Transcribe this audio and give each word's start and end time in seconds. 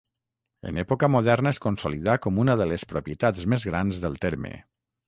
En 0.69 0.79
època 0.83 1.09
moderna 1.17 1.53
es 1.57 1.61
consolidà 1.67 2.17
com 2.25 2.43
una 2.45 2.59
de 2.63 2.69
les 2.73 2.89
propietats 2.95 3.51
més 3.55 3.71
grans 3.73 4.07
del 4.09 4.21
terme. 4.27 4.57